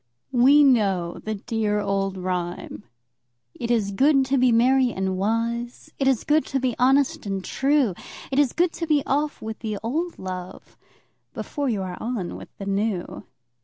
We 0.33 0.63
know 0.63 1.19
the 1.23 1.35
dear 1.35 1.79
old 1.79 2.17
rhyme: 2.17 2.85
"It 3.53 3.69
is 3.69 3.91
good 3.91 4.25
to 4.25 4.37
be 4.39 4.51
merry 4.51 4.91
and 4.91 5.15
wise, 5.15 5.91
It 5.99 6.07
is 6.07 6.23
good 6.23 6.43
to 6.47 6.59
be 6.59 6.75
honest 6.79 7.27
and 7.27 7.43
true, 7.45 7.93
It 8.31 8.39
is 8.39 8.51
good 8.51 8.73
to 8.73 8.87
be 8.87 9.03
off 9.05 9.43
with 9.43 9.59
the 9.59 9.77
old 9.83 10.17
love 10.17 10.75
Before 11.35 11.69
you 11.69 11.83
are 11.83 11.99
on 12.01 12.35
with 12.35 12.49
the 12.57 12.65
new." 12.65 13.25